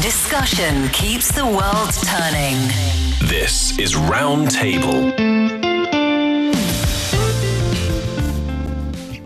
[0.00, 2.56] Discussion keeps the world turning.
[3.28, 5.12] This is Roundtable.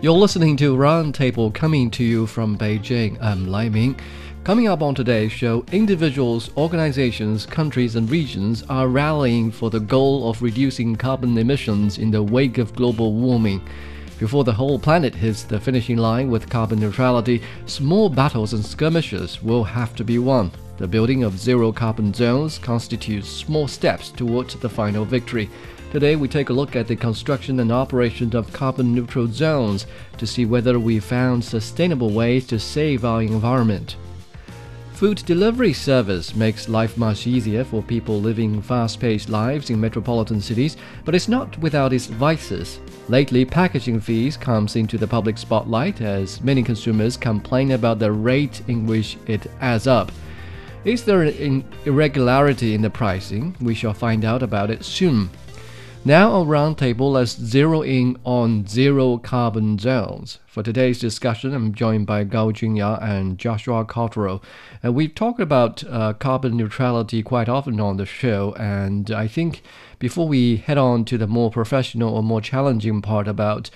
[0.01, 3.17] You're listening to Roundtable coming to you from Beijing.
[3.21, 3.97] I'm Lai Ming.
[4.43, 10.29] Coming up on today's show, individuals, organizations, countries, and regions are rallying for the goal
[10.29, 13.61] of reducing carbon emissions in the wake of global warming.
[14.19, 19.43] Before the whole planet hits the finishing line with carbon neutrality, small battles and skirmishes
[19.43, 20.51] will have to be won.
[20.77, 25.49] The building of zero carbon zones constitutes small steps towards the final victory.
[25.91, 29.85] Today, we take a look at the construction and operation of carbon neutral zones
[30.17, 33.97] to see whether we found sustainable ways to save our environment.
[34.93, 40.41] Food delivery service makes life much easier for people living fast paced lives in metropolitan
[40.41, 40.75] cities,
[41.05, 42.79] but it's not without its vices.
[43.09, 48.61] Lately, packaging fees comes into the public spotlight as many consumers complain about the rate
[48.67, 50.11] in which it adds up.
[50.83, 53.55] Is there an irregularity in the pricing?
[53.61, 55.29] We shall find out about it soon.
[56.03, 60.39] Now, a roundtable, let's zero in on zero carbon zones.
[60.45, 64.41] For today's discussion, I'm joined by Gao Junya and Joshua Cotterill.
[64.81, 69.63] And we've talked about uh, carbon neutrality quite often on the show, and I think
[69.99, 73.69] before we head on to the more professional or more challenging part about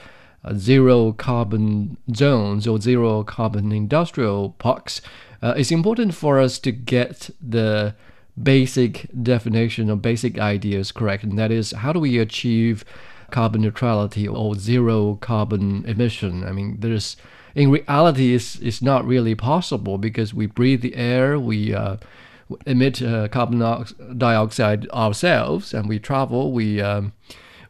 [0.43, 5.01] uh, zero carbon zones or zero carbon industrial parks,
[5.41, 7.95] uh, it's important for us to get the
[8.41, 12.85] basic definition or basic ideas correct, and that is how do we achieve
[13.29, 16.43] carbon neutrality or zero carbon emission?
[16.43, 17.17] I mean, there's
[17.55, 21.97] in reality, it's, it's not really possible because we breathe the air, we uh,
[22.65, 23.59] emit uh, carbon
[24.17, 27.13] dioxide ourselves, and we travel, we um,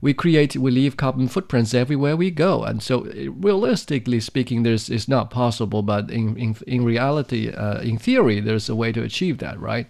[0.02, 2.64] we create, we leave carbon footprints everywhere we go.
[2.64, 5.84] And so, realistically speaking, there's it's not possible.
[5.84, 9.88] But in in, in reality, uh, in theory, there's a way to achieve that, right?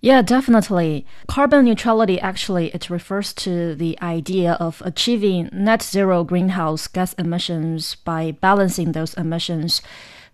[0.00, 1.04] Yeah, definitely.
[1.26, 7.96] Carbon neutrality actually it refers to the idea of achieving net zero greenhouse gas emissions
[7.96, 9.82] by balancing those emissions.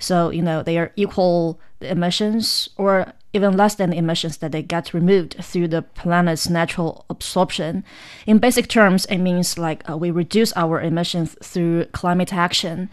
[0.04, 4.62] So, you know, they are equal emissions or even less than the emissions that they
[4.62, 7.84] get removed through the planet's natural absorption.
[8.26, 12.90] In basic terms, it means like uh, we reduce our emissions through climate action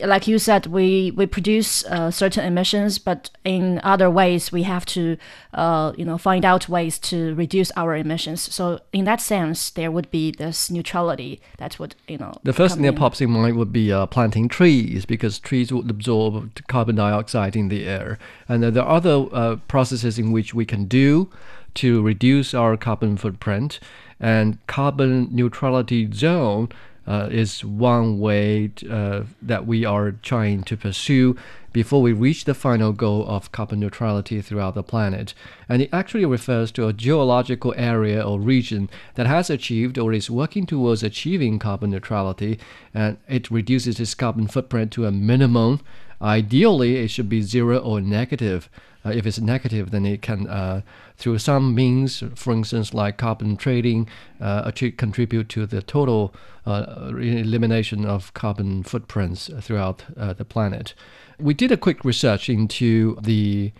[0.00, 4.86] like you said, we we produce uh, certain emissions, but in other ways we have
[4.86, 5.16] to,
[5.54, 8.54] uh, you know, find out ways to reduce our emissions.
[8.54, 11.40] So in that sense, there would be this neutrality.
[11.56, 12.38] That's what you know.
[12.42, 15.90] The first thing that pops in mind would be uh, planting trees because trees would
[15.90, 20.64] absorb carbon dioxide in the air, and there are other uh, processes in which we
[20.64, 21.30] can do
[21.74, 23.80] to reduce our carbon footprint.
[24.20, 26.70] And carbon neutrality zone
[27.08, 31.34] uh, is one way uh, that we are trying to pursue
[31.72, 35.32] before we reach the final goal of carbon neutrality throughout the planet.
[35.68, 40.30] And it actually refers to a geological area or region that has achieved or is
[40.30, 42.58] working towards achieving carbon neutrality,
[42.92, 45.80] and it reduces its carbon footprint to a minimum.
[46.20, 48.68] Ideally, it should be zero or negative.
[49.08, 50.82] Uh, if it's negative, then it can, uh,
[51.16, 54.08] through some means, for instance, like carbon trading,
[54.40, 56.34] uh, contribute to the total
[56.66, 60.94] uh, elimination of carbon footprints throughout uh, the planet.
[61.38, 63.72] We did a quick research into the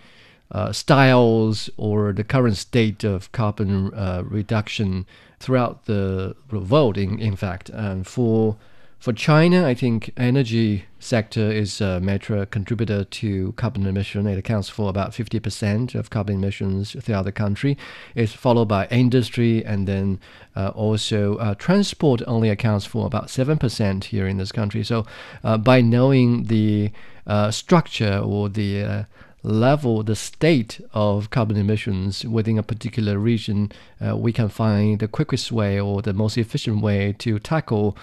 [0.50, 3.90] uh, styles or the current state of carbon
[4.24, 5.04] reduction
[5.40, 7.68] throughout the world, in, in fact.
[7.68, 8.56] And for
[8.98, 14.26] for China, I think energy sector is a major contributor to carbon emission.
[14.26, 17.78] It accounts for about 50% of carbon emissions throughout the country.
[18.16, 20.18] It's followed by industry and then
[20.56, 24.82] uh, also uh, transport only accounts for about 7% here in this country.
[24.82, 25.06] So
[25.44, 26.90] uh, by knowing the
[27.24, 29.04] uh, structure or the uh,
[29.44, 33.70] level, the state of carbon emissions within a particular region,
[34.04, 37.96] uh, we can find the quickest way or the most efficient way to tackle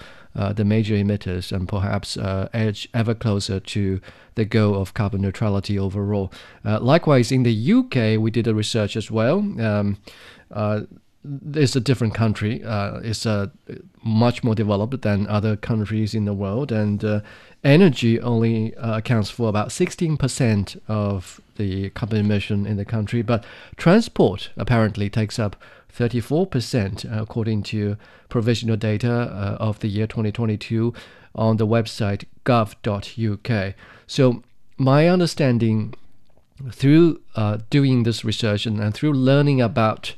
[0.52, 4.00] the major emitters and perhaps uh, edge ever closer to
[4.34, 6.32] the goal of carbon neutrality overall.
[6.64, 9.38] Uh, likewise, in the UK, we did a research as well.
[9.38, 9.98] Um,
[10.50, 10.82] uh,
[11.54, 12.62] it's a different country.
[12.62, 13.48] Uh, it's uh,
[14.02, 17.20] much more developed than other countries in the world, and uh,
[17.64, 23.22] energy only uh, accounts for about 16% of the carbon emission in the country.
[23.22, 23.44] But
[23.76, 25.56] transport apparently takes up
[25.96, 27.96] 34%, uh, according to
[28.28, 30.92] provisional data uh, of the year 2022
[31.34, 33.74] on the website gov.uk.
[34.06, 34.42] So,
[34.78, 35.94] my understanding
[36.70, 37.20] through
[37.70, 40.14] doing this research and, and through learning about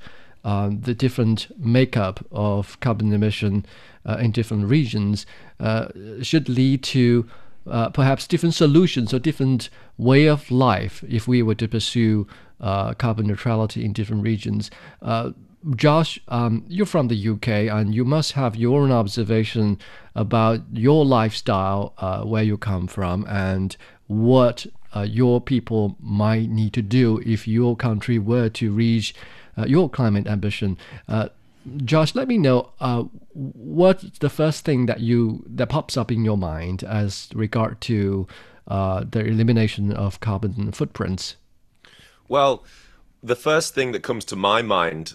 [0.49, 3.67] um, the different makeup of carbon emission
[4.07, 5.27] uh, in different regions
[5.61, 5.89] uh,
[6.23, 7.29] should lead to
[7.67, 9.69] uh, perhaps different solutions or different
[9.99, 12.27] way of life if we were to pursue
[12.63, 14.71] uh, carbon neutrality in different regions.
[15.03, 15.33] Uh,
[15.77, 19.79] Josh, um, you're from the UK and you must have your own observation
[20.15, 21.93] about your lifestyle,
[22.25, 24.67] where you come from, and what
[25.05, 29.15] your people might need to do if your country were to reach
[29.67, 30.77] your climate ambition.
[31.09, 31.29] Uh,
[31.85, 36.25] Josh, let me know uh, what's the first thing that you that pops up in
[36.25, 38.27] your mind as regard to
[38.69, 41.37] uh, the elimination of carbon footprints.
[42.29, 42.65] Well,
[43.23, 45.15] the first thing that comes to my mind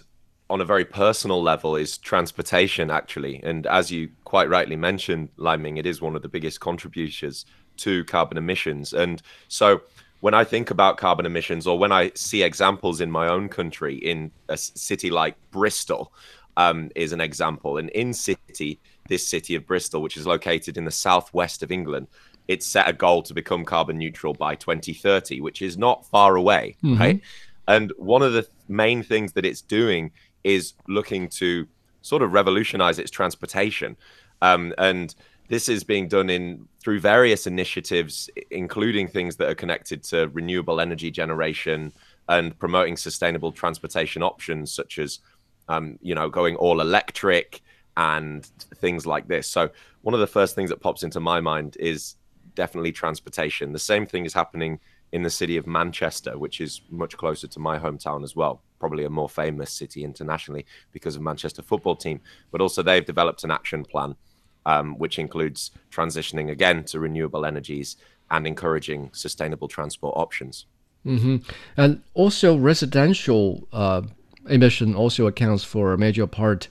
[0.50, 3.40] on a very personal level is transportation, actually.
[3.42, 7.46] And as you quite rightly mentioned, Liming, it is one of the biggest contributors
[7.78, 8.92] to carbon emissions.
[8.92, 9.82] And so
[10.24, 13.96] when I think about carbon emissions or when I see examples in my own country,
[13.96, 16.14] in a city like Bristol,
[16.56, 17.76] um, is an example.
[17.76, 22.06] And in city, this city of Bristol, which is located in the southwest of England,
[22.48, 26.76] it set a goal to become carbon neutral by 2030, which is not far away,
[26.82, 26.98] mm-hmm.
[26.98, 27.20] right?
[27.68, 30.10] And one of the main things that it's doing
[30.42, 31.68] is looking to
[32.00, 33.94] sort of revolutionize its transportation.
[34.40, 35.14] Um, and
[35.48, 40.82] this is being done in through various initiatives, including things that are connected to renewable
[40.82, 41.90] energy generation
[42.28, 45.20] and promoting sustainable transportation options, such as
[45.68, 47.62] um, you know going all electric
[47.96, 48.44] and
[48.76, 49.48] things like this.
[49.48, 49.70] So
[50.02, 52.16] one of the first things that pops into my mind is
[52.54, 53.72] definitely transportation.
[53.72, 54.78] The same thing is happening
[55.12, 58.60] in the city of Manchester, which is much closer to my hometown as well.
[58.78, 62.20] Probably a more famous city internationally because of Manchester football team,
[62.52, 64.16] but also they've developed an action plan
[64.66, 67.96] um, which includes transitioning again to renewable energies
[68.30, 70.66] and encouraging sustainable transport options.
[71.06, 71.36] Mm-hmm.
[71.76, 74.02] And also, residential uh,
[74.48, 76.68] emission also accounts for a major part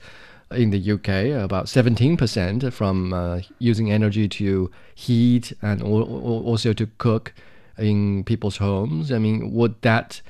[0.52, 7.34] in the UK, about 17% from uh, using energy to heat and also to cook
[7.78, 9.12] in people's homes.
[9.12, 10.22] I mean, would that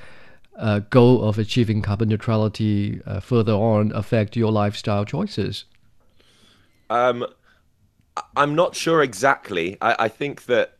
[0.56, 5.64] uh, goal of achieving carbon neutrality uh, further on affect your lifestyle choices?
[6.90, 7.26] Um,
[8.36, 9.76] I'm not sure exactly.
[9.80, 10.76] I, I think that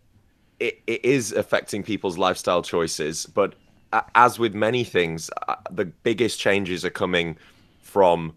[0.61, 3.55] it, it is affecting people's lifestyle choices, but
[4.15, 7.37] as with many things, uh, the biggest changes are coming
[7.81, 8.35] from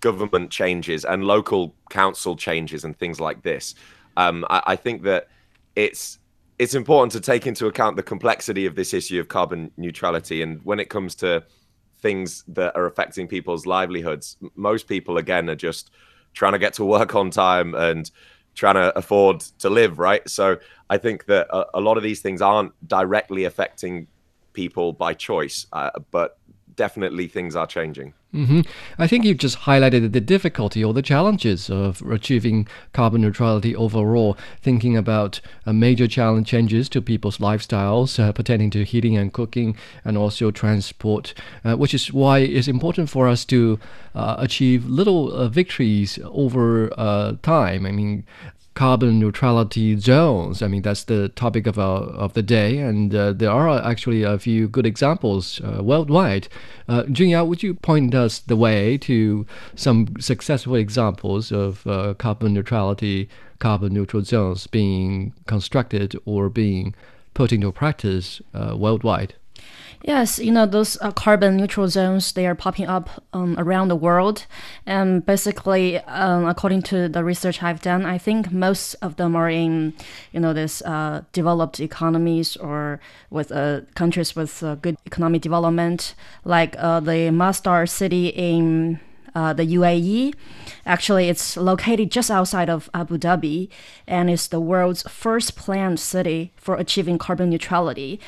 [0.00, 3.74] government changes and local council changes and things like this.
[4.16, 5.28] Um, I, I, think that
[5.76, 6.18] it's
[6.58, 10.42] it's important to take into account the complexity of this issue of carbon neutrality.
[10.42, 11.42] And when it comes to
[12.00, 15.90] things that are affecting people's livelihoods, most people again are just
[16.32, 18.10] trying to get to work on time and
[18.54, 20.28] trying to afford to live, right?
[20.28, 20.58] So
[20.90, 24.08] I think that a, a lot of these things aren't directly affecting
[24.52, 26.38] people by choice, uh, but
[26.74, 28.14] definitely things are changing.
[28.34, 28.62] Mm-hmm.
[28.98, 34.38] I think you've just highlighted the difficulty or the challenges of achieving carbon neutrality overall,
[34.62, 39.76] thinking about uh, major challenge changes to people's lifestyles uh, pertaining to heating and cooking
[40.02, 43.78] and also transport, uh, which is why it's important for us to
[44.14, 47.84] uh, achieve little uh, victories over uh, time.
[47.84, 48.24] I mean,
[48.74, 50.62] carbon neutrality zones.
[50.62, 54.22] I mean, that's the topic of our, of the day, and uh, there are actually
[54.22, 56.48] a few good examples uh, worldwide.
[56.88, 62.54] Uh, Junya, would you point us the way to some successful examples of uh, carbon
[62.54, 63.28] neutrality,
[63.58, 66.94] carbon neutral zones being constructed or being
[67.34, 69.34] put into practice uh, worldwide?
[70.04, 73.96] Yes, you know, those uh, carbon neutral zones, they are popping up um, around the
[73.96, 74.46] world.
[74.84, 79.48] And basically, um, according to the research I've done, I think most of them are
[79.48, 79.94] in,
[80.32, 82.98] you know, this uh, developed economies or
[83.30, 88.98] with uh, countries with uh, good economic development, like uh, the Masdar city in
[89.36, 90.34] uh, the UAE.
[90.84, 93.68] Actually, it's located just outside of Abu Dhabi
[94.08, 98.20] and is the world's first planned city for achieving carbon neutrality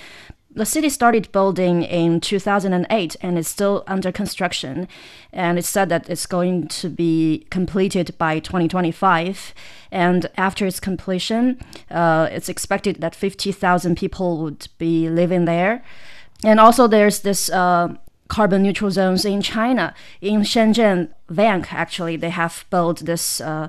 [0.55, 4.89] the city started building in 2008 and it's still under construction.
[5.33, 9.53] And it's said that it's going to be completed by 2025.
[9.91, 15.83] And after its completion, uh, it's expected that 50,000 people would be living there.
[16.45, 17.95] And also, there's this uh,
[18.29, 19.95] carbon neutral zones in China.
[20.21, 23.41] In Shenzhen, Vanke actually, they have built this.
[23.41, 23.69] Uh,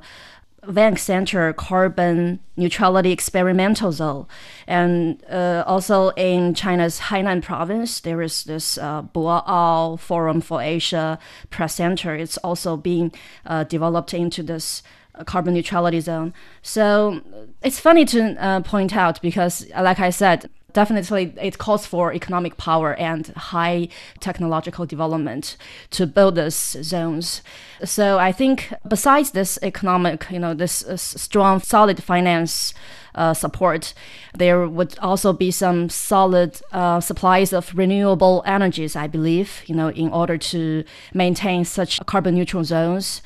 [0.68, 4.26] Vanke Center Carbon Neutrality Experimental Zone.
[4.68, 11.20] And uh, also in China's Hainan province, there is this uh, Boao Forum for Asia
[11.50, 12.16] Press Center.
[12.16, 13.12] It's also being
[13.46, 14.84] uh, developed into this
[15.16, 16.34] uh, carbon neutrality zone.
[16.62, 17.22] So
[17.62, 22.58] it's funny to uh, point out because, like I said, definitely it calls for economic
[22.58, 23.88] power and high
[24.20, 25.58] technological development
[25.90, 27.42] to build these zones.
[27.84, 32.74] So I think besides this economic, you know, this uh, strong, solid finance
[33.16, 33.94] uh, support,
[34.38, 39.90] there would also be some solid uh, supplies of renewable energies, I believe, you know,
[39.90, 43.22] in order to maintain such carbon neutral zones.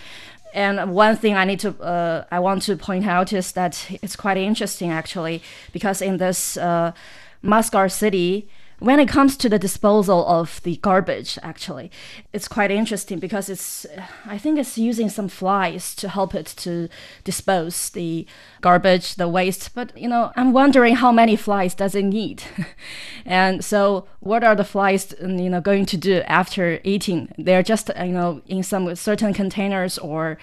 [0.53, 4.15] And one thing I need to, uh, I want to point out is that it's
[4.15, 5.41] quite interesting actually,
[5.73, 6.57] because in this
[7.43, 11.91] Masdar city, when it comes to the disposal of the garbage, actually,
[12.33, 13.85] it's quite interesting because it's,
[14.25, 16.87] I think it's using some flies to help it to
[17.23, 18.25] dispose the
[18.61, 19.73] garbage, the waste.
[19.73, 22.43] But you know, I'm wondering how many flies does it need,
[23.25, 27.33] and so what are the flies, um, you know, going to do after eating?
[27.37, 30.37] They're just, uh, you know, in some certain containers or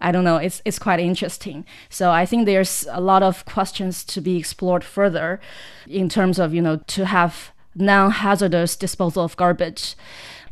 [0.00, 0.36] I don't know.
[0.36, 1.64] It's it's quite interesting.
[1.88, 5.40] So I think there's a lot of questions to be explored further,
[5.86, 9.94] in terms of you know to have non-hazardous disposal of garbage.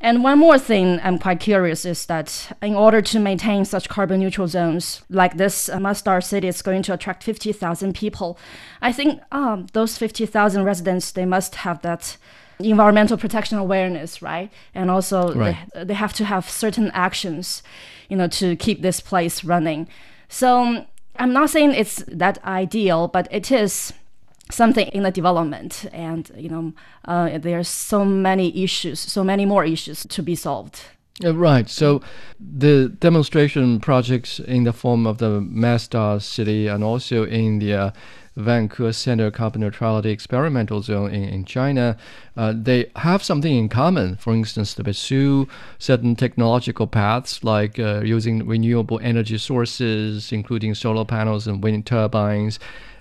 [0.02, 4.20] And one more thing I'm quite curious is that in order to maintain such carbon
[4.20, 8.38] neutral zones like this, Masdar city is going to attract 50,000 people.
[8.80, 12.16] I think um, those 50,000 residents, they must have that
[12.58, 14.50] environmental protection awareness, right?
[14.74, 15.56] And also Right.
[15.74, 17.62] They, they have to have certain actions,
[18.08, 19.86] you know, to keep this place running.
[20.28, 20.86] So um,
[21.16, 23.92] I'm not saying it's that ideal, but it is
[24.50, 26.72] something in the development and you know
[27.06, 30.82] uh, there's so many issues so many more issues to be solved
[31.22, 31.68] Uh, right.
[31.68, 32.00] So
[32.38, 37.90] the demonstration projects in the form of the Masdar city and also in the uh,
[38.38, 41.96] Vanke Center Carbon Neutrality Experimental Zone in, in China,
[42.36, 44.16] uh, they have something in common.
[44.16, 45.46] For instance, they pursue
[45.78, 52.58] certain technological paths like uh, using renewable energy sources, including solar panels and wind turbines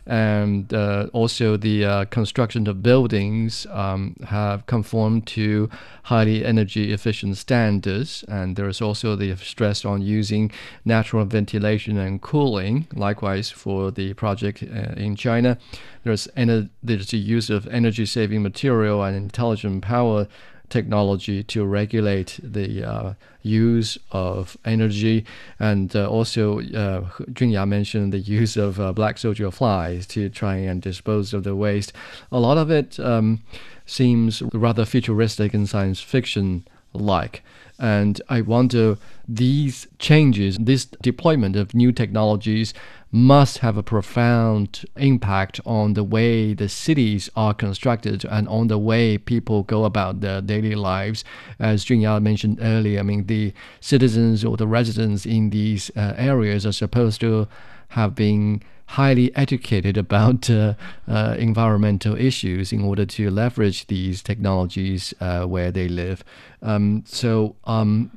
[0.10, 5.70] and uh, also the uh, construction of buildings um, have conformed to
[6.04, 8.26] highly energy efficient standards.
[8.28, 10.52] And there is also the stress on using
[10.84, 12.88] natural ventilation and cooling.
[12.96, 15.58] Likewise for the project uh, in china
[16.04, 20.28] there's, ener- there's the use of energy saving material and intelligent power
[20.70, 25.26] technology to regulate the uh, use of energy,
[25.60, 30.56] and uh, also uh, Junya mentioned the use of uh, black soldier flies to try
[30.58, 31.94] and dispose of the waste.
[32.32, 33.42] A lot of it um,
[33.86, 37.44] seems rather futuristic and science fiction like.
[37.80, 38.98] And I wonder
[39.28, 42.74] these changes, this deployment of new technologies
[43.12, 48.78] must have a profound impact on the way the cities are constructed and on the
[48.78, 51.24] way people go about their daily lives.
[51.60, 56.66] As Junya mentioned earlier, I mean, the citizens or the residents in these uh, areas
[56.66, 57.48] are supposed to
[57.90, 60.74] have been highly educated about uh,
[61.08, 66.24] uh, environmental issues in order to leverage these technologies uh, where they live.
[66.62, 68.12] Um, so, um,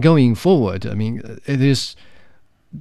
[0.00, 1.96] going forward, I mean, it is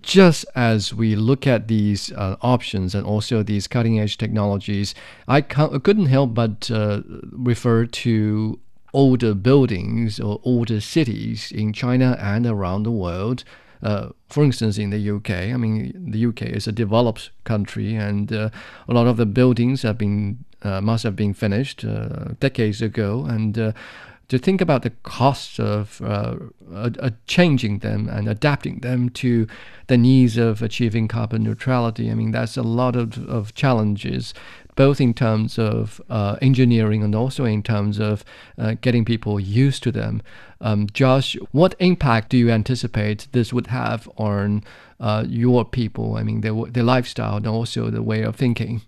[0.02, 4.96] just as we look at these uh, options and also these cutting edge technologies,
[5.28, 8.60] I couldn't help but uh, refer to
[8.94, 13.44] older buildings or older cities in China and around the world.
[13.84, 18.32] Uh, for instance, in the UK, I mean, the UK is a developed country, and
[18.32, 18.50] uh,
[18.88, 23.26] a lot of the buildings have been uh, must have been finished uh, decades ago,
[23.26, 23.72] and uh,
[24.32, 26.38] to think about the costs of uh,
[27.28, 29.46] changing them and adapting them to
[29.88, 32.10] the needs of achieving carbon neutrality.
[32.10, 34.34] I mean, that's a lot of, of challenges,
[34.78, 38.24] both in terms of uh, engineering and also in terms of
[38.58, 40.22] uh, getting people used to them.
[40.62, 44.64] Um, Josh, what impact do you anticipate this would have on
[45.02, 46.16] uh, your people?
[46.16, 48.84] I mean, their, their lifestyle and also the way of thinking.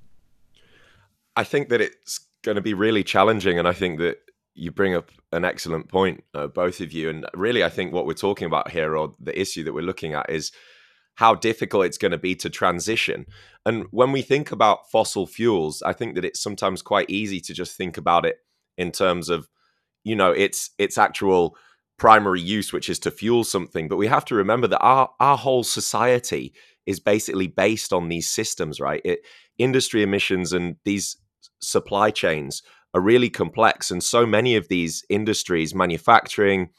[1.35, 4.19] I think that it's going to be really challenging, and I think that
[4.55, 7.09] you bring up an excellent point, uh, both of you.
[7.09, 10.13] And really, I think what we're talking about here, or the issue that we're looking
[10.13, 10.51] at, is
[11.15, 13.25] how difficult it's going to be to transition.
[13.65, 17.53] And when we think about fossil fuels, I think that it's sometimes quite easy to
[17.53, 18.37] just think about it
[18.77, 19.47] in terms of,
[20.03, 21.55] you know, its its actual
[21.97, 23.87] primary use, which is to fuel something.
[23.87, 26.53] But we have to remember that our our whole society
[26.85, 29.01] is basically based on these systems, right?
[29.05, 29.19] It,
[29.57, 31.17] industry emissions and these
[31.61, 32.63] supply chains
[32.93, 33.91] are really complex.
[33.91, 36.69] And so many of these industries, manufacturing,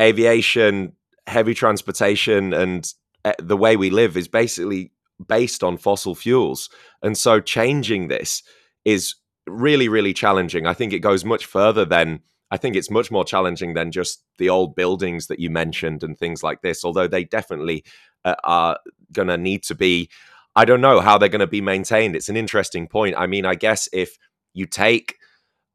[0.00, 0.92] aviation,
[1.26, 2.92] heavy transportation, and
[3.24, 4.92] eh, the way we live is basically
[5.26, 6.68] based on fossil fuels.
[7.02, 8.42] And so changing this
[8.84, 9.14] is
[9.46, 10.66] really, really challenging.
[10.66, 12.20] I think it goes much further than,
[12.50, 16.18] I think it's much more challenging than just the old buildings that you mentioned and
[16.18, 17.84] things like this, although they definitely
[18.24, 18.78] uh, are
[19.12, 20.10] going to need to be.
[20.54, 22.14] I don't know how they're going to be maintained.
[22.14, 23.16] It's an interesting point.
[23.16, 24.18] I mean, I guess if
[24.52, 25.16] you take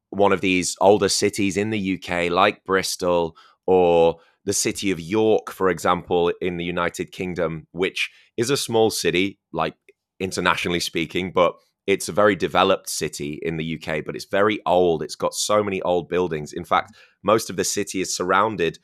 [0.10, 3.36] one of these older cities in the UK, like Bristol
[3.66, 8.90] or the city of York, for example, in the United Kingdom, which is a small
[8.90, 9.76] city, like
[10.20, 15.04] internationally speaking, but it's a very developed city in the UK, but it's very old.
[15.04, 16.54] It's got so many old buildings.
[16.54, 18.80] In fact, most of the city is surrounded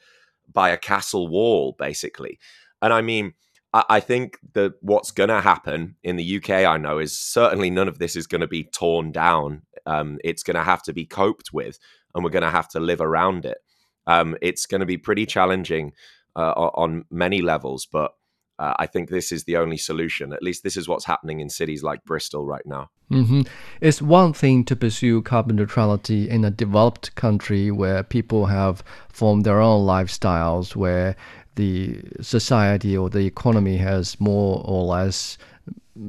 [0.52, 2.40] by a castle wall, basically.
[2.82, 3.34] And I mean,
[3.74, 7.70] I, I think that what's going to happen in the UK, I know, is certainly
[7.70, 9.64] none of this is going to be torn down.
[9.86, 11.80] Um, it's going to have to be coped with,
[12.14, 13.58] and we're going to have to live around it.
[14.08, 15.94] Um, it's going to be pretty challenging
[16.36, 18.14] uh, on many levels, but
[18.60, 20.32] uh, I think this is the only solution.
[20.32, 22.90] At least this is what's happening in cities like Bristol right now.
[23.12, 23.42] Mm-hmm.
[23.82, 29.44] It's one thing to pursue carbon neutrality in a developed country where people have formed
[29.44, 31.16] their own lifestyles, where
[31.56, 35.38] the society or the economy has more or less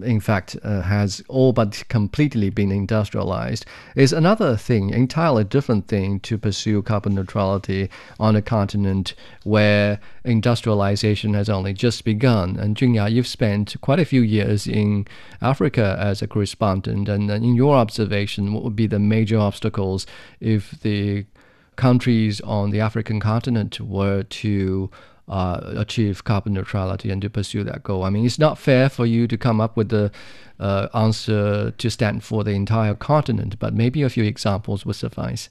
[0.03, 6.21] in fact, uh, has all but completely been industrialized, is another thing, entirely different thing
[6.21, 12.57] to pursue carbon neutrality on a continent where industrialization has only just begun.
[12.57, 15.07] And Junya, you've spent quite a few years in
[15.43, 20.07] Africa as a correspondent, and in your observation, what would be the major obstacles
[20.41, 21.27] if the
[21.77, 24.91] countries on the African continent were to
[25.29, 28.05] uh, achieve carbon neutrality and to pursue that goal.
[28.05, 30.11] I mean, it's not fair for you to come up with the
[30.61, 35.49] uh, answer to stand for the entire continent, but maybe a few examples would suffice.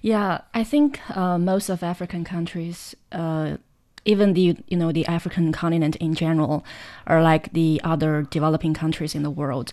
[0.00, 3.56] Yeah, I think uh, most of African countries, uh,
[4.04, 6.64] even the you know the African continent in general,
[7.06, 9.72] or like the other developing countries in the world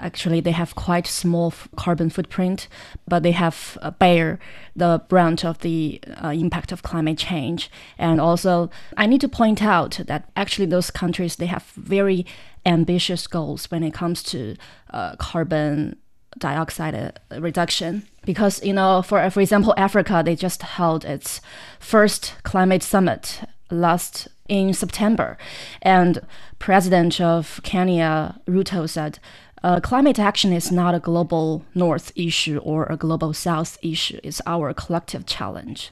[0.00, 2.68] actually they have quite small carbon footprint,
[3.08, 4.38] but they have uh, bear
[4.74, 7.70] the brunt of the uh, impact of climate change.
[7.98, 12.26] And also, I need to point out that actually those countries they have very
[12.64, 14.56] ambitious goals when it comes to
[14.90, 15.96] uh, carbon
[16.38, 21.40] dioxide uh, reduction because you know for for example Africa they just held its
[21.80, 25.36] first climate summit last in September
[25.82, 26.20] and
[26.58, 29.18] president of Kenya Ruto said
[29.62, 34.20] uh, climate action is not a global north issue or a global south issue.
[34.22, 35.90] It's our collective challenge.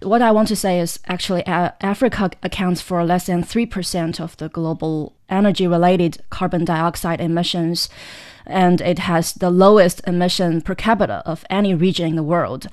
[0.00, 4.36] What I want to say is actually uh, Africa accounts for less than 3% of
[4.38, 7.88] the global energy related carbon dioxide emissions,
[8.44, 12.66] and it has the lowest emission per capita of any region in the world.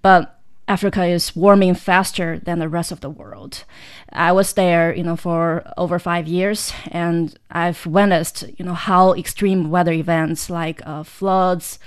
[0.00, 0.39] But
[0.70, 3.64] Africa is warming faster than the rest of the world.
[4.12, 9.12] I was there, you know, for over five years, and I've witnessed, you know, how
[9.14, 11.80] extreme weather events like uh, floods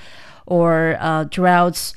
[0.45, 1.93] or uh, droughts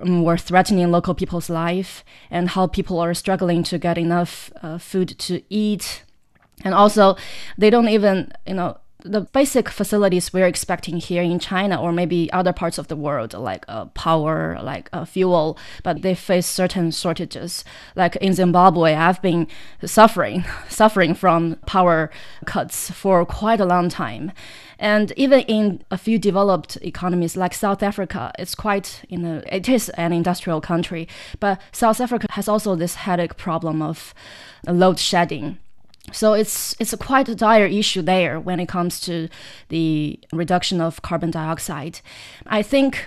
[0.00, 4.76] um, were threatening local people's life, and how people are struggling to get enough uh,
[4.76, 6.02] food to eat,
[6.64, 7.16] and also
[7.56, 12.32] they don't even, you know, the basic facilities we're expecting here in China or maybe
[12.32, 16.90] other parts of the world, like uh, power, like uh, fuel, but they face certain
[16.90, 17.64] shortages.
[17.94, 19.46] Like in Zimbabwe, I've been
[19.84, 22.10] suffering, suffering from power
[22.46, 24.32] cuts for quite a long time.
[24.78, 29.68] And even in a few developed economies like South Africa, it's quite, you know, it
[29.68, 31.06] is an industrial country,
[31.40, 34.14] but South Africa has also this headache problem of
[34.66, 35.58] load shedding
[36.12, 39.28] so it's it's a quite a dire issue there when it comes to
[39.68, 42.00] the reduction of carbon dioxide.
[42.46, 43.06] I think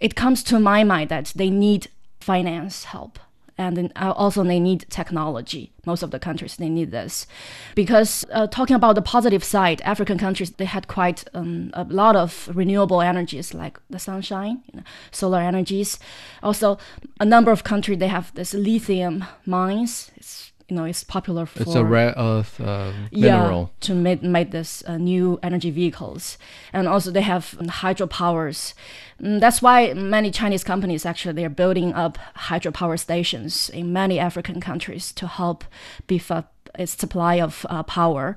[0.00, 1.88] it comes to my mind that they need
[2.20, 3.18] finance help
[3.58, 5.72] and uh, also they need technology.
[5.84, 7.26] Most of the countries they need this,
[7.74, 12.14] because uh, talking about the positive side, African countries they had quite um, a lot
[12.14, 15.98] of renewable energies like the sunshine, you know, solar energies.
[16.42, 16.78] Also,
[17.18, 20.12] a number of countries they have this lithium mines.
[20.16, 23.70] It's you know it's popular for it's a rare earth uh, mineral.
[23.72, 26.36] yeah, to make make this uh, new energy vehicles.
[26.72, 28.74] And also they have hydropowers.
[29.18, 34.18] And mm, that's why many chinese companies actually they're building up hydropower stations in many
[34.18, 35.64] african countries to help
[36.06, 38.36] beef up its supply of uh, power.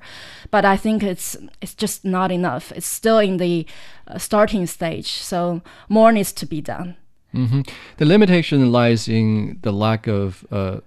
[0.50, 2.72] But i think it's it's just not enough.
[2.72, 3.66] It's still in the
[4.08, 5.10] uh, starting stage.
[5.10, 6.96] So more needs to be done.
[7.34, 7.62] Mm-hmm.
[7.96, 10.80] the limitation lies in the lack of uh,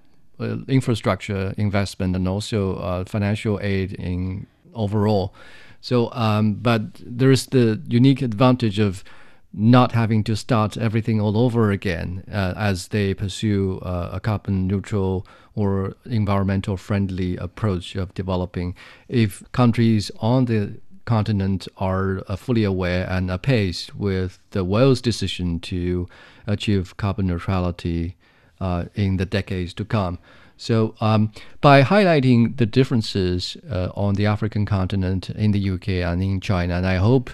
[0.67, 5.33] infrastructure investment and also uh, financial aid in overall.
[5.81, 9.03] So, um, but there is the unique advantage of
[9.53, 14.67] not having to start everything all over again uh, as they pursue uh, a carbon
[14.67, 18.75] neutral or environmental friendly approach of developing.
[19.07, 25.59] If countries on the continent are uh, fully aware and apace with the world's decision
[25.59, 26.09] to
[26.47, 28.15] achieve carbon neutrality
[28.59, 30.19] uh, in the decades to come.
[30.57, 36.23] So, um, by highlighting the differences uh, on the African continent, in the UK, and
[36.23, 37.29] in China, and I hope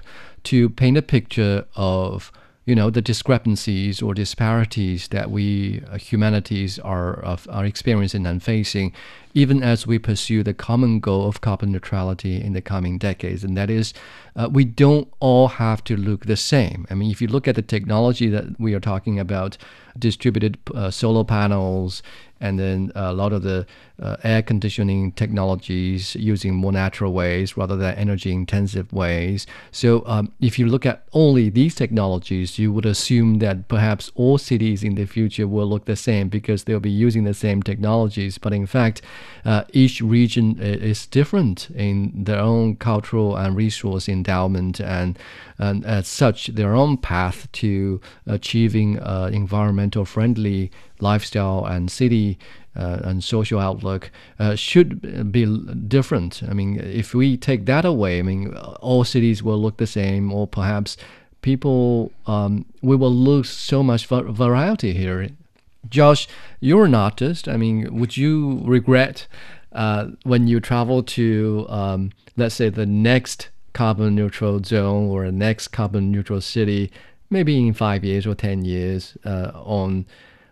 [0.45, 2.31] to paint a picture of
[2.65, 8.43] you know the discrepancies or disparities that we uh, humanities are of, are experiencing and
[8.43, 8.93] facing
[9.33, 13.45] even as we pursue the common goal of carbon neutrality in the coming decades.
[13.45, 13.93] And that is
[14.35, 16.85] uh, we don't all have to look the same.
[16.89, 19.57] I mean if you look at the technology that we are talking about
[19.97, 22.03] distributed uh, solar panels
[22.41, 23.65] and then a lot of the
[24.01, 29.45] uh, air conditioning technologies using more natural ways rather than energy intensive ways.
[29.71, 34.39] So, um, if you look at only these technologies, you would assume that perhaps all
[34.39, 38.39] cities in the future will look the same because they'll be using the same technologies.
[38.39, 39.03] But in fact,
[39.45, 45.19] uh, each region is different in their own cultural and resource endowment, and,
[45.59, 52.30] and as such, their own path to achieving uh, environmental friendly lifestyle and city
[52.75, 55.45] uh, and social outlook uh, should be
[55.87, 56.41] different.
[56.49, 60.31] I mean, if we take that away, I mean, all cities will look the same,
[60.31, 60.97] or perhaps
[61.41, 65.29] people um, we will lose so much variety here.
[65.89, 66.27] Josh,
[66.59, 67.47] you're an artist.
[67.47, 69.27] I mean, would you regret
[69.73, 75.69] uh, when you travel to, um, let's say, the next carbon neutral zone or next
[75.69, 76.91] carbon neutral city,
[77.29, 80.05] maybe in five years or ten years, uh, on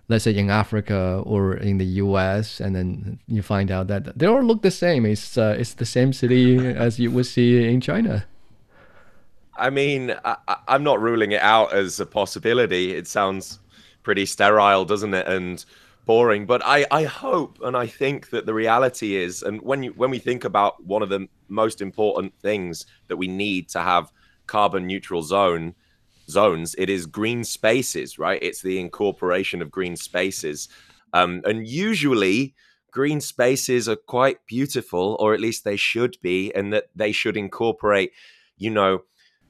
[0.09, 4.25] let's say in Africa or in the U.S., and then you find out that they
[4.25, 5.05] all look the same.
[5.05, 8.25] It's uh, it's the same city as you would see in China.
[9.55, 12.95] I mean, I, am not ruling it out as a possibility.
[12.95, 13.59] It sounds
[14.03, 15.27] pretty sterile, doesn't it?
[15.27, 15.63] And
[16.05, 16.45] boring.
[16.45, 20.09] But I, I hope and I think that the reality is, and when you when
[20.09, 24.11] we think about one of the most important things that we need to have
[24.47, 25.75] carbon neutral zone
[26.29, 28.41] zones, it is green spaces, right?
[28.41, 30.69] It's the incorporation of green spaces.
[31.13, 32.55] Um, and usually,
[32.91, 37.37] green spaces are quite beautiful, or at least they should be, and that they should
[37.37, 38.11] incorporate,
[38.57, 39.03] you know,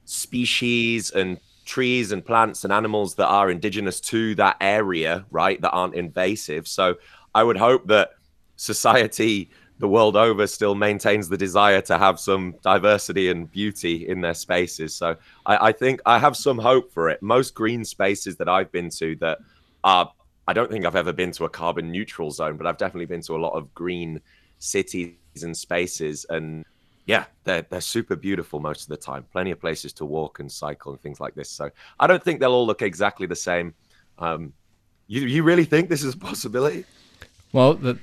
[0.04, 5.60] species and trees and plants and animals that are indigenous to that area, right?
[5.60, 6.66] That aren't invasive.
[6.66, 6.96] So
[7.34, 8.10] I would hope that
[8.56, 14.20] society the world over still maintains the desire to have some diversity and beauty in
[14.20, 14.94] their spaces.
[14.94, 15.16] So
[15.46, 17.22] I, I, think I have some hope for it.
[17.22, 19.38] Most green spaces that I've been to that
[19.82, 20.12] are,
[20.46, 23.22] I don't think I've ever been to a carbon neutral zone, but I've definitely been
[23.22, 24.20] to a lot of green
[24.58, 26.26] cities and spaces.
[26.28, 26.66] And
[27.06, 29.24] yeah, they're, they're super beautiful most of the time.
[29.32, 31.48] Plenty of places to walk and cycle and things like this.
[31.48, 33.72] So I don't think they'll all look exactly the same.
[34.18, 34.52] Um,
[35.06, 36.84] you, you really think this is a possibility?
[37.52, 37.98] Well, the,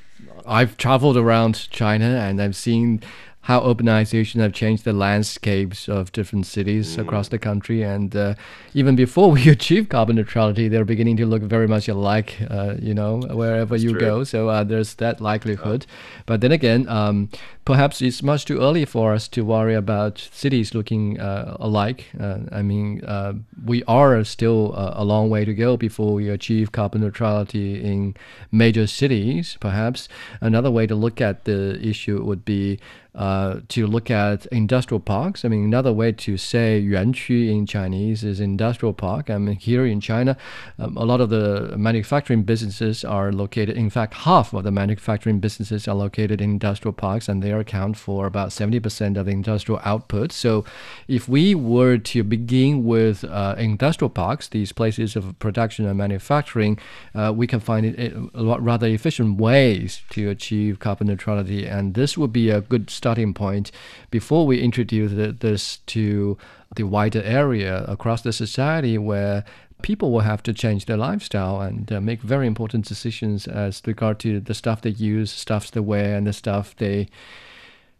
[0.45, 3.01] I've traveled around China and I've seen
[3.47, 7.01] how urbanization have changed the landscapes of different cities mm.
[7.01, 7.81] across the country.
[7.81, 8.36] And uh,
[8.73, 12.93] even before we achieve carbon neutrality, they're beginning to look very much alike, uh, you
[12.93, 13.99] know, wherever That's you true.
[14.01, 14.23] go.
[14.25, 15.86] So uh, there's that likelihood.
[16.25, 17.29] But then again, um,
[17.63, 22.07] perhaps it's much too early for us to worry about cities looking uh, alike.
[22.19, 23.33] Uh, I mean, uh,
[23.63, 28.13] we are still uh, a long way to go before we achieve carbon neutrality in
[28.51, 29.55] major cities.
[29.62, 30.10] Perhaps
[30.41, 32.77] another way to look at the issue would be
[33.17, 35.43] uh, to look at industrial parks.
[35.43, 39.32] I mean, another way to say 园区 in Chinese is industrial park.
[39.32, 40.38] I mean, here in China,
[40.77, 43.75] um, a lot of the manufacturing businesses are located.
[43.75, 47.97] In fact, half of the manufacturing businesses are located in industrial parks, and they account
[47.97, 50.32] for about 70% of the industrial output.
[50.32, 50.63] So,
[51.08, 56.77] if we were to begin with uh, industrial parks, these places of production and manufacturing,
[57.15, 62.15] uh, we can find it, it rather efficient ways to achieve carbon neutrality, and this
[62.15, 63.72] would be a good start starting point
[64.12, 66.38] before we introduce this to
[66.76, 69.46] the wider area across the society where
[69.82, 74.20] people will have to change their lifestyle and uh, make very important decisions as regard
[74.20, 77.08] to the stuff they use, stuff they wear, and the stuff they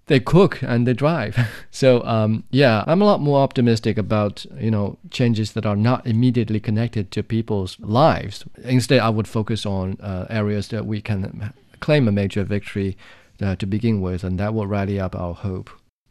[0.08, 1.38] they cook and they drive.
[1.72, 6.06] so um, yeah, I'm a lot more optimistic about you know changes that are not
[6.06, 8.44] immediately connected to people's lives.
[8.66, 12.98] Instead, I would focus on uh, areas that we can claim a major victory
[13.42, 15.70] uh, to begin with, and that will rally up our hope.